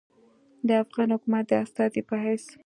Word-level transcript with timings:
د 0.67 0.69
افغان 0.83 1.09
حکومت 1.15 1.43
د 1.47 1.51
استازي 1.63 2.01
پۀ 2.07 2.15
حېث 2.23 2.45